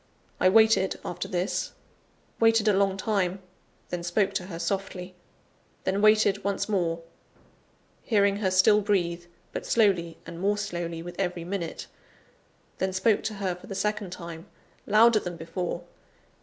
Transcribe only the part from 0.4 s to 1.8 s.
waited after this